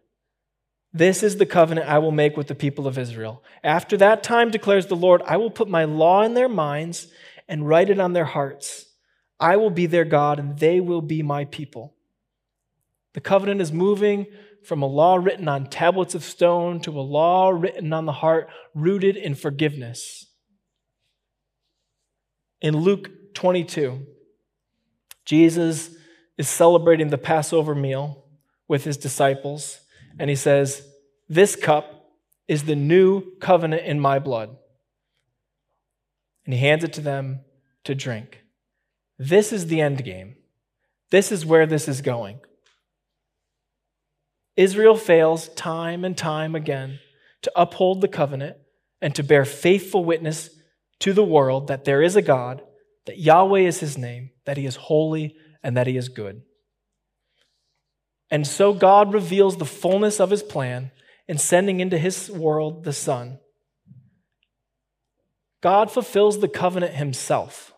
[0.94, 3.44] This is the covenant I will make with the people of Israel.
[3.64, 7.08] After that time, declares the Lord, I will put my law in their minds
[7.50, 8.86] and write it on their hearts.
[9.40, 11.96] I will be their God, and they will be my people.
[13.14, 14.28] The covenant is moving
[14.64, 18.50] from a law written on tablets of stone to a law written on the heart,
[18.74, 20.28] rooted in forgiveness.
[22.62, 24.06] In Luke 22,
[25.26, 25.96] Jesus
[26.38, 28.24] is celebrating the Passover meal
[28.68, 29.80] with his disciples,
[30.20, 30.88] and he says,
[31.28, 32.10] This cup
[32.48, 34.56] is the new covenant in my blood.
[36.46, 37.42] And he hands it to them
[37.84, 38.44] to drink.
[39.18, 40.36] This is the end game.
[41.10, 42.40] This is where this is going.
[44.56, 47.00] Israel fails time and time again
[47.42, 48.58] to uphold the covenant
[49.02, 50.50] and to bear faithful witness
[51.00, 52.62] to the world that there is a God,
[53.06, 56.42] that Yahweh is his name, that he is holy, and that he is good.
[58.32, 60.92] And so God reveals the fullness of his plan
[61.28, 63.40] in sending into his world the Son.
[65.62, 67.74] God fulfills the covenant himself.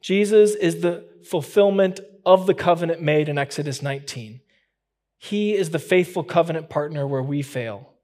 [0.00, 4.40] Jesus is the fulfillment of the covenant made in Exodus 19.
[5.18, 7.94] He is the faithful covenant partner where we fail.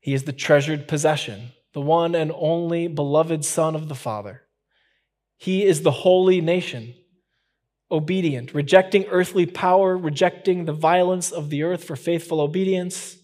[0.00, 4.42] He is the treasured possession, the one and only beloved Son of the Father.
[5.36, 6.94] He is the holy nation,
[7.90, 13.16] obedient, rejecting earthly power, rejecting the violence of the earth for faithful obedience.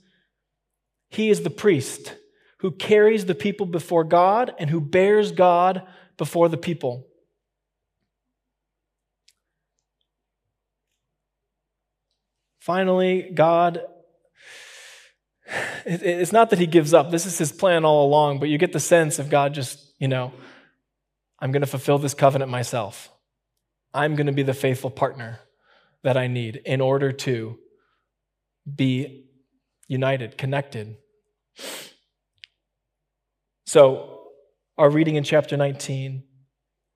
[1.10, 2.16] He is the priest
[2.58, 7.06] who carries the people before God and who bears God before the people.
[12.58, 13.80] Finally, God,
[15.86, 17.10] it's not that he gives up.
[17.10, 20.08] This is his plan all along, but you get the sense of God just, you
[20.08, 20.32] know,
[21.38, 23.10] I'm going to fulfill this covenant myself.
[23.94, 25.40] I'm going to be the faithful partner
[26.02, 27.58] that I need in order to
[28.72, 29.24] be
[29.86, 30.96] united, connected.
[33.66, 34.14] So,
[34.76, 36.22] our reading in chapter 19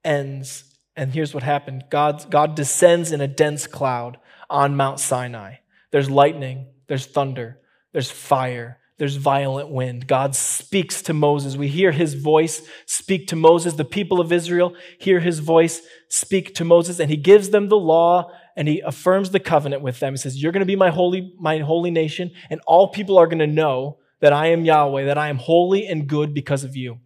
[0.03, 0.63] ends,
[0.95, 5.55] and here's what happened God, God descends in a dense cloud on Mount Sinai.
[5.91, 7.59] There's lightning, there's thunder,
[7.93, 10.07] there's fire, there's violent wind.
[10.07, 11.55] God speaks to Moses.
[11.55, 13.73] We hear his voice speak to Moses.
[13.73, 17.77] The people of Israel hear his voice speak to Moses, and he gives them the
[17.77, 20.13] law and he affirms the covenant with them.
[20.13, 23.27] He says, You're going to be my holy, my holy nation, and all people are
[23.27, 26.75] going to know that I am Yahweh, that I am holy and good because of
[26.75, 26.99] you.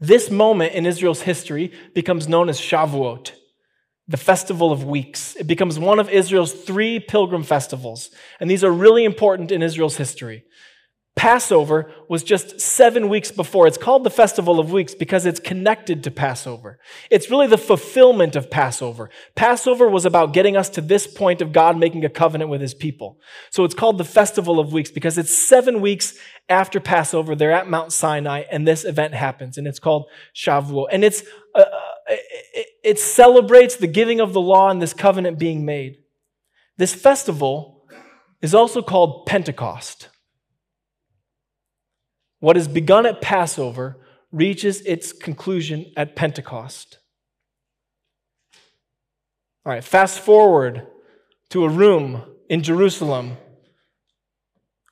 [0.00, 3.32] This moment in Israel's history becomes known as Shavuot
[4.08, 5.36] the Festival of Weeks.
[5.36, 9.98] It becomes one of Israel's three pilgrim festivals, and these are really important in Israel's
[9.98, 10.44] history.
[11.18, 13.66] Passover was just seven weeks before.
[13.66, 16.78] It's called the Festival of Weeks because it's connected to Passover.
[17.10, 19.10] It's really the fulfillment of Passover.
[19.34, 22.72] Passover was about getting us to this point of God making a covenant with his
[22.72, 23.18] people.
[23.50, 26.14] So it's called the Festival of Weeks because it's seven weeks
[26.48, 27.34] after Passover.
[27.34, 30.86] They're at Mount Sinai and this event happens and it's called Shavuot.
[30.92, 31.24] And it's,
[31.56, 31.64] uh,
[32.08, 35.98] it, it celebrates the giving of the law and this covenant being made.
[36.76, 37.86] This festival
[38.40, 40.08] is also called Pentecost.
[42.40, 43.98] What is begun at Passover
[44.30, 46.98] reaches its conclusion at Pentecost.
[49.64, 50.86] All right, fast forward
[51.50, 53.36] to a room in Jerusalem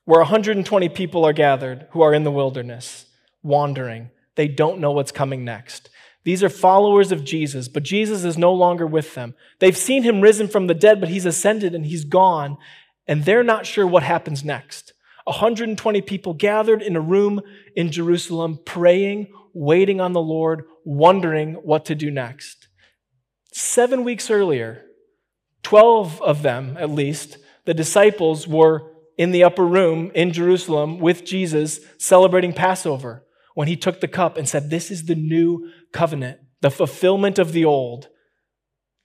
[0.05, 3.07] where 120 people are gathered who are in the wilderness,
[3.43, 4.11] wandering.
[4.35, 5.91] They don't know what's coming next.
[6.27, 9.37] These are followers of Jesus, but Jesus is no longer with them.
[9.61, 12.59] They've seen him risen from the dead, but he's ascended and he's gone,
[13.07, 14.93] and they're not sure what happens next.
[15.23, 17.43] 120 people gathered in a room
[17.77, 22.67] in Jerusalem, praying, waiting on the Lord, wondering what to do next.
[23.53, 24.83] Seven weeks earlier,
[25.63, 31.25] 12 of them at least, the disciples were in the upper room in Jerusalem with
[31.25, 33.26] Jesus celebrating Passover
[33.57, 37.53] when he took the cup and said, This is the new covenant, the fulfillment of
[37.53, 38.09] the old.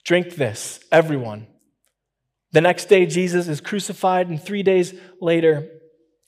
[0.03, 1.47] Drink this, everyone.
[2.51, 5.69] The next day, Jesus is crucified, and three days later,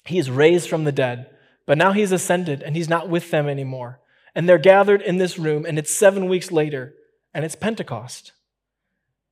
[0.06, 1.32] he is raised from the dead,
[1.68, 4.00] but now he's ascended and he's not with them anymore.
[4.34, 6.94] And they're gathered in this room, and it's seven weeks later,
[7.34, 8.32] and it's Pentecost.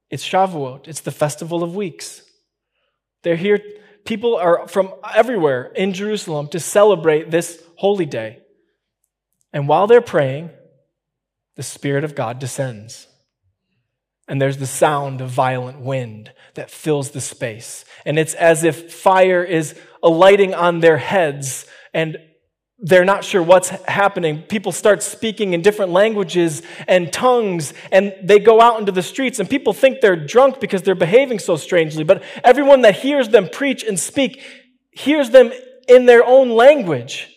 [0.10, 2.24] It's Shavuot, it's the festival of weeks.
[3.24, 3.62] They're here,
[4.04, 8.42] people are from everywhere in Jerusalem to celebrate this holy day.
[9.54, 10.50] And while they're praying,
[11.56, 13.08] the Spirit of God descends.
[14.28, 17.84] And there's the sound of violent wind that fills the space.
[18.06, 22.18] And it's as if fire is alighting on their heads and
[22.84, 24.42] they're not sure what's happening.
[24.42, 29.40] People start speaking in different languages and tongues, and they go out into the streets,
[29.40, 32.04] and people think they're drunk because they're behaving so strangely.
[32.04, 34.42] But everyone that hears them preach and speak
[34.92, 35.52] hears them
[35.88, 37.31] in their own language.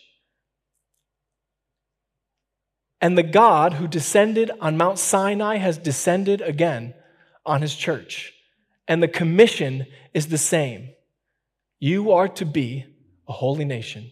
[3.04, 6.94] And the God who descended on Mount Sinai has descended again
[7.44, 8.32] on his church.
[8.88, 10.88] And the commission is the same.
[11.78, 12.86] You are to be
[13.28, 14.10] a holy nation,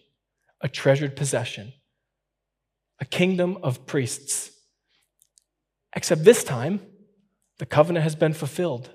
[0.61, 1.72] a treasured possession,
[3.00, 4.50] a kingdom of priests,
[5.94, 6.81] Except this time,
[7.59, 8.90] the covenant has been fulfilled.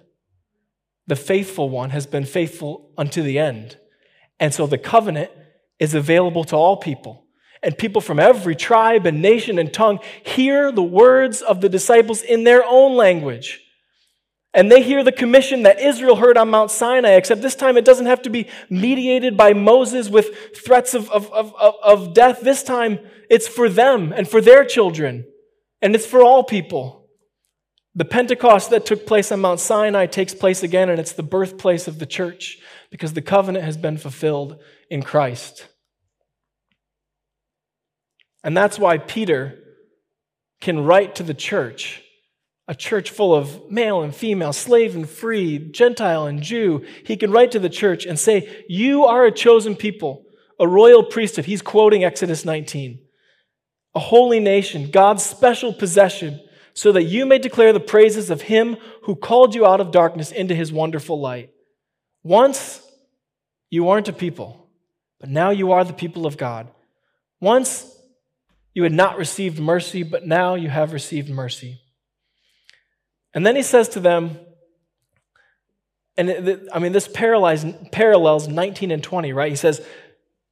[1.06, 3.78] The faithful one has been faithful unto the end.
[4.40, 5.32] And so the covenant
[5.80, 7.27] is available to all people.
[7.64, 12.22] And people from every tribe and nation and tongue hear the words of the disciples
[12.22, 13.62] in their own language.
[14.54, 17.86] And they hear the commission that Israel heard on Mount Sinai, except this time it
[17.86, 22.42] doesn't have to be mediated by Moses with threats of, of, of, of death.
[22.42, 25.26] This time it's for them and for their children,
[25.82, 27.08] and it's for all people.
[27.94, 31.88] The Pentecost that took place on Mount Sinai takes place again, and it's the birthplace
[31.88, 35.68] of the church because the covenant has been fulfilled in Christ.
[38.48, 39.60] And that's why Peter
[40.62, 42.02] can write to the church,
[42.66, 46.86] a church full of male and female, slave and free, Gentile and Jew.
[47.06, 50.24] He can write to the church and say, You are a chosen people,
[50.62, 51.44] a royal priesthood.
[51.44, 53.00] He's quoting Exodus 19.
[53.96, 56.40] A holy nation, God's special possession,
[56.74, 60.32] so that you may declare the praises of him who called you out of darkness
[60.32, 61.50] into his wonderful light.
[62.24, 62.82] Once
[63.70, 64.70] you weren't a people,
[65.20, 66.70] but now you are the people of God.
[67.42, 67.94] Once
[68.78, 71.82] you had not received mercy, but now you have received mercy.
[73.34, 74.38] And then he says to them,
[76.16, 79.50] and I mean, this parallels 19 and 20, right?
[79.50, 79.84] He says,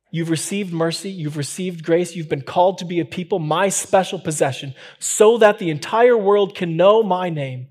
[0.09, 4.17] You've received mercy, you've received grace, you've been called to be a people, my special
[4.17, 7.67] possession, so that the entire world can know my name.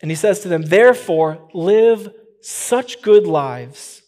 [0.00, 2.08] And he says to them, Therefore, live
[2.40, 4.00] such good lives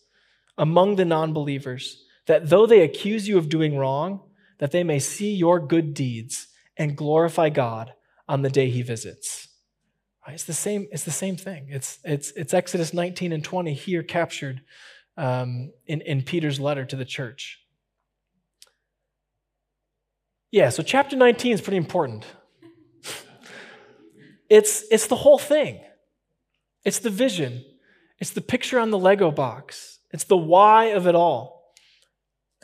[0.57, 4.23] among the non believers that though they accuse you of doing wrong,
[4.64, 6.48] that they may see your good deeds
[6.79, 7.92] and glorify God
[8.27, 9.48] on the day he visits.
[10.27, 11.66] It's the same, it's the same thing.
[11.68, 14.62] It's, it's, it's Exodus 19 and 20 here captured
[15.18, 17.61] um, in, in Peter's letter to the church.
[20.50, 22.24] Yeah, so chapter 19 is pretty important.
[24.48, 25.83] it's, it's the whole thing.
[26.87, 27.66] It's the vision.
[28.18, 29.98] It's the picture on the Lego box.
[30.11, 31.54] It's the why of it all.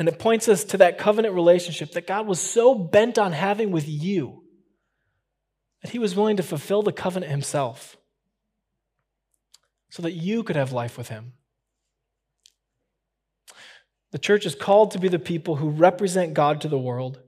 [0.01, 3.71] And it points us to that covenant relationship that God was so bent on having
[3.71, 4.45] with you
[5.83, 7.99] that he was willing to fulfill the covenant himself
[9.91, 11.35] so that you could have life with him.
[14.13, 17.21] The church is called to be the people who represent God to the world,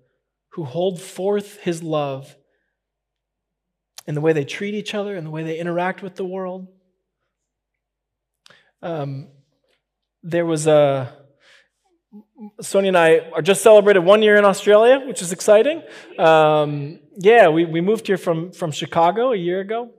[0.53, 2.35] who hold forth his love
[4.07, 6.69] in the way they treat each other, in the way they interact with the world.
[8.81, 9.29] Um,
[10.23, 11.22] there was a
[12.61, 15.83] Sonia and I are just celebrated one year in Australia, which is exciting.
[16.19, 19.91] Um, yeah, we, we moved here from, from Chicago a year ago.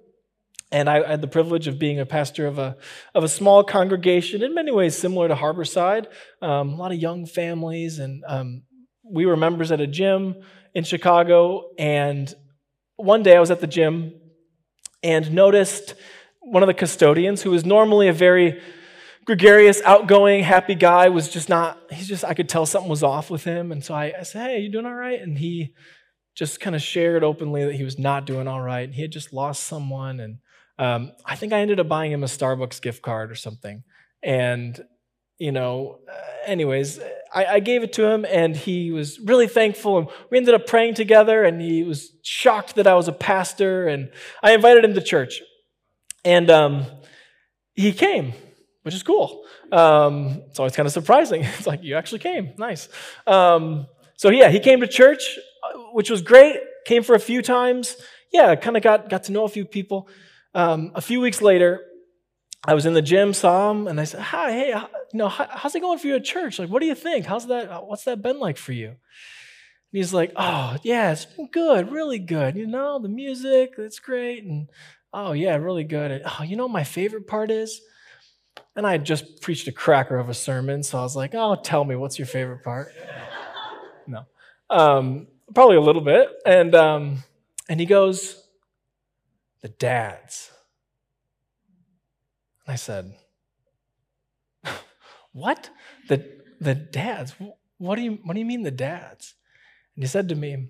[0.71, 2.77] And I, had the privilege of being a pastor of a,
[3.13, 6.07] of a small congregation, in many ways similar to Harbourside.
[6.41, 7.99] Um, a lot of young families.
[7.99, 8.63] And um,
[9.03, 10.35] we were members at a gym
[10.73, 11.69] in Chicago.
[11.77, 12.33] And
[12.95, 14.13] one day I was at the gym
[15.03, 15.95] and noticed
[16.39, 18.61] one of the custodians, who was normally a very
[19.25, 23.29] gregarious, outgoing, happy guy was just not, he's just, I could tell something was off
[23.29, 23.71] with him.
[23.71, 25.21] And so I, I said, Hey, you doing all right?
[25.21, 25.73] And he
[26.35, 28.91] just kind of shared openly that he was not doing all right.
[28.91, 30.19] He had just lost someone.
[30.19, 30.37] And
[30.79, 33.83] um, I think I ended up buying him a Starbucks gift card or something.
[34.23, 34.83] And,
[35.37, 36.13] you know, uh,
[36.45, 36.99] anyways,
[37.33, 39.99] I, I gave it to him and he was really thankful.
[39.99, 43.87] And we ended up praying together and he was shocked that I was a pastor.
[43.87, 45.41] And I invited him to church.
[46.25, 46.85] And um,
[47.75, 48.33] he came
[48.83, 49.43] which is cool.
[49.71, 51.43] Um, it's always kind of surprising.
[51.57, 52.53] It's like, you actually came.
[52.57, 52.87] Nice.
[53.25, 56.57] Um, so, yeah, he came to church, uh, which was great.
[56.85, 57.95] Came for a few times.
[58.31, 60.07] Yeah, kind of got, got to know a few people.
[60.53, 61.81] Um, a few weeks later,
[62.65, 65.47] I was in the gym, saw him, and I said, "Hi, hey, you know, how,
[65.49, 66.59] how's it going for you at church?
[66.59, 67.25] Like, what do you think?
[67.25, 67.85] How's that?
[67.85, 68.95] What's that been like for you?" And
[69.91, 72.55] he's like, "Oh, yeah, it's been good, really good.
[72.55, 74.69] You know, the music, it's great, and
[75.11, 76.11] oh yeah, really good.
[76.11, 77.81] And, oh, you know, my favorite part is."
[78.75, 81.55] And I had just preached a cracker of a sermon, so I was like, oh,
[81.55, 82.91] tell me, what's your favorite part?
[84.07, 84.25] no.
[84.69, 86.29] Um, probably a little bit.
[86.45, 87.23] And, um,
[87.69, 88.43] and he goes,
[89.61, 90.51] the dads.
[92.65, 93.13] And I said,
[95.33, 95.69] what?
[96.09, 97.35] The, the dads?
[97.77, 99.35] What do, you, what do you mean the dads?
[99.95, 100.69] And he said to me,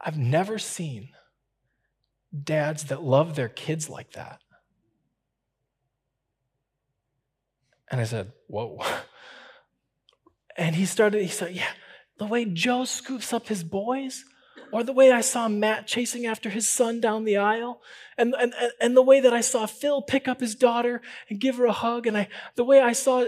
[0.00, 1.08] I've never seen
[2.44, 4.40] dads that love their kids like that.
[7.90, 8.78] And I said, Whoa.
[10.58, 11.68] And he started, he said, Yeah,
[12.18, 14.24] the way Joe scoops up his boys,
[14.72, 17.80] or the way I saw Matt chasing after his son down the aisle,
[18.18, 21.56] and, and, and the way that I saw Phil pick up his daughter and give
[21.56, 23.26] her a hug, and I, the way I saw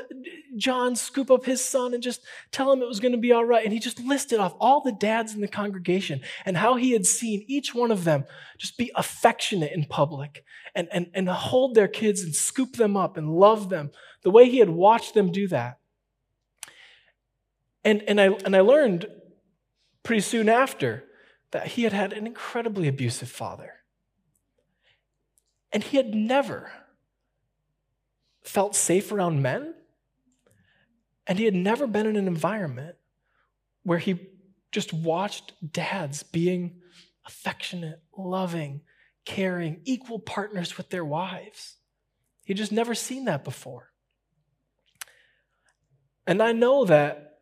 [0.56, 3.44] John scoop up his son and just tell him it was going to be all
[3.44, 3.64] right.
[3.64, 7.06] And he just listed off all the dads in the congregation and how he had
[7.06, 8.24] seen each one of them
[8.56, 13.16] just be affectionate in public and, and, and hold their kids and scoop them up
[13.16, 13.90] and love them,
[14.22, 15.78] the way he had watched them do that.
[17.84, 19.06] And, and, I, and I learned
[20.02, 21.04] pretty soon after
[21.50, 23.74] that he had had an incredibly abusive father.
[25.72, 26.70] And he had never
[28.42, 29.74] felt safe around men.
[31.26, 32.96] And he had never been in an environment
[33.82, 34.28] where he
[34.72, 36.80] just watched dads being
[37.26, 38.80] affectionate, loving,
[39.24, 41.76] caring, equal partners with their wives.
[42.44, 43.92] He'd just never seen that before.
[46.26, 47.38] And I know that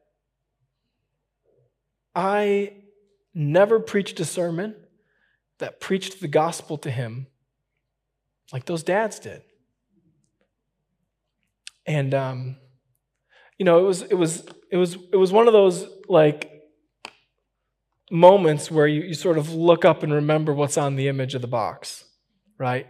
[2.15, 2.73] I
[3.37, 4.75] never preached a sermon
[5.59, 7.27] that preached the gospel to him
[8.53, 9.43] like those dads did.
[11.85, 12.57] And um,
[13.59, 16.51] you know, it was it was it was it was one of those like
[18.11, 21.43] moments where you, you sort of look up and remember what's on the image of
[21.43, 22.05] the box,
[22.59, 22.87] right?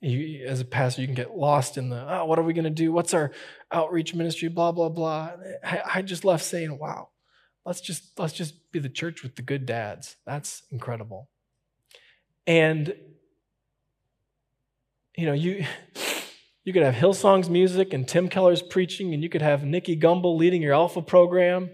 [0.00, 2.64] You, as a pastor, you can get lost in the, oh, what are we going
[2.64, 2.90] to do?
[2.92, 3.30] What's our
[3.70, 4.48] outreach ministry?
[4.48, 5.32] Blah blah blah.
[5.64, 7.08] I, I just left saying, wow,
[7.64, 10.16] let's just let's just be the church with the good dads.
[10.26, 11.28] That's incredible.
[12.46, 12.94] And
[15.16, 15.64] you know, you
[16.64, 20.36] you could have Hillsong's music and Tim Keller's preaching, and you could have Nicky Gumbel
[20.36, 21.70] leading your Alpha program,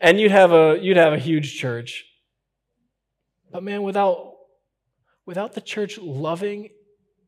[0.00, 2.04] and you'd have a you'd have a huge church.
[3.50, 4.34] But man, without
[5.26, 6.70] without the church loving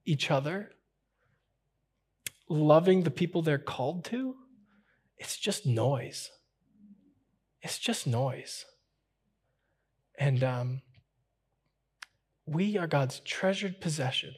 [0.04, 0.70] each other,
[2.48, 4.34] loving the people they're called to,
[5.18, 6.30] it's just noise.
[7.62, 8.64] It's just noise.
[10.18, 10.82] And um,
[12.46, 14.34] we are God's treasured possession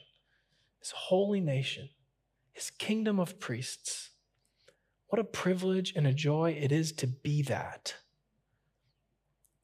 [0.83, 1.87] his holy nation,
[2.51, 4.09] his kingdom of priests.
[5.07, 7.95] What a privilege and a joy it is to be that.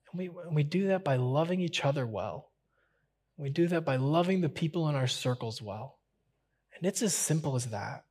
[0.09, 2.51] And we, and we do that by loving each other well.
[3.35, 5.99] We do that by loving the people in our circles well.
[6.77, 8.05] And it's as simple as that.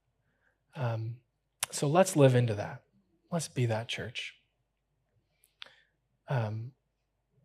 [0.77, 1.17] Um,
[1.71, 2.83] so let's live into that.
[3.33, 4.38] Let's be that church.
[6.29, 6.73] Um,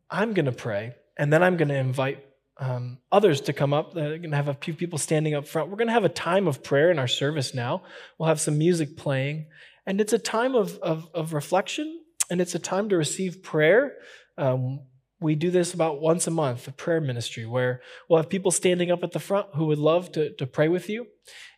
[0.09, 2.23] I'm going to pray, and then I'm going to invite
[2.57, 3.93] um, others to come up.
[3.93, 5.69] They're going to have a few people standing up front.
[5.69, 7.84] We're going to have a time of prayer in our service now.
[8.17, 9.47] We'll have some music playing.
[9.86, 13.93] And it's a time of, of, of reflection and it's a time to receive prayer.
[14.38, 14.81] Um,
[15.19, 18.91] we do this about once a month, a prayer ministry, where we'll have people standing
[18.91, 21.07] up at the front who would love to, to pray with you.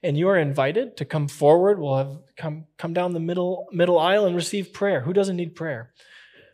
[0.04, 1.80] And you are invited to come forward.
[1.80, 5.02] We'll have come, come down the middle, middle aisle and receive prayer.
[5.02, 5.94] Who doesn't need prayer?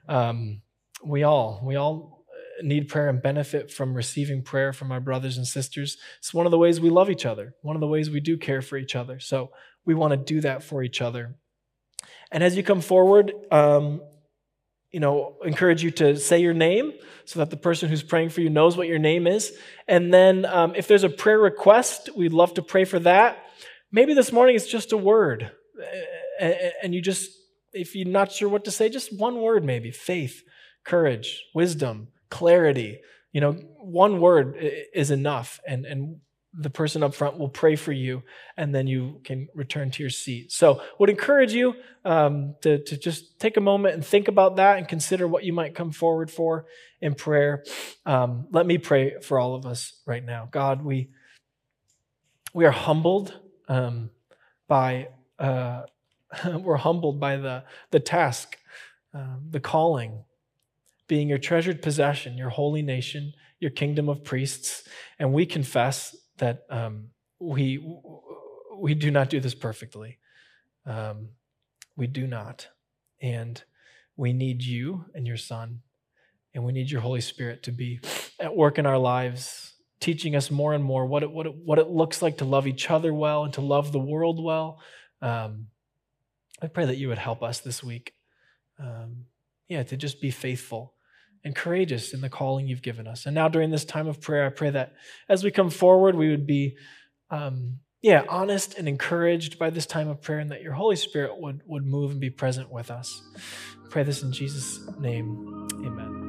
[0.07, 0.61] Um,
[1.03, 2.25] we all, we all
[2.61, 5.97] need prayer and benefit from receiving prayer from our brothers and sisters.
[6.19, 8.37] It's one of the ways we love each other, one of the ways we do
[8.37, 9.19] care for each other.
[9.19, 9.51] So
[9.85, 11.35] we want to do that for each other.
[12.31, 14.01] And as you come forward, um,
[14.91, 16.91] you know, encourage you to say your name
[17.25, 19.57] so that the person who's praying for you knows what your name is.
[19.87, 23.45] And then um, if there's a prayer request, we'd love to pray for that.
[23.91, 25.51] Maybe this morning it's just a word.
[26.39, 27.31] And you just,
[27.73, 30.43] if you're not sure what to say, just one word maybe faith,
[30.83, 32.99] courage, wisdom, clarity.
[33.31, 34.57] You know, one word
[34.93, 36.17] is enough, and, and
[36.53, 38.23] the person up front will pray for you,
[38.57, 40.51] and then you can return to your seat.
[40.51, 44.77] So, would encourage you um, to, to just take a moment and think about that
[44.77, 46.65] and consider what you might come forward for
[46.99, 47.63] in prayer.
[48.05, 50.49] Um, let me pray for all of us right now.
[50.51, 51.09] God, we
[52.53, 54.09] we are humbled um,
[54.67, 55.07] by
[55.39, 55.83] uh,
[56.45, 58.57] we're humbled by the the task,
[59.13, 60.23] uh, the calling
[61.11, 64.87] being your treasured possession, your holy nation, your kingdom of priests.
[65.19, 67.85] And we confess that um, we,
[68.77, 70.19] we do not do this perfectly.
[70.85, 71.31] Um,
[71.97, 72.69] we do not.
[73.21, 73.61] And
[74.15, 75.81] we need you and your Son,
[76.53, 77.99] and we need your Holy Spirit to be
[78.39, 81.77] at work in our lives, teaching us more and more what it, what it, what
[81.77, 84.79] it looks like to love each other well and to love the world well.
[85.21, 85.67] Um,
[86.61, 88.13] I pray that you would help us this week.
[88.79, 89.25] Um,
[89.67, 90.93] yeah, to just be faithful
[91.43, 93.25] and courageous in the calling you've given us.
[93.25, 94.93] And now, during this time of prayer, I pray that
[95.29, 96.77] as we come forward, we would be,
[97.29, 101.39] um, yeah, honest and encouraged by this time of prayer, and that your Holy Spirit
[101.39, 103.21] would, would move and be present with us.
[103.37, 105.67] I pray this in Jesus' name.
[105.85, 106.20] Amen.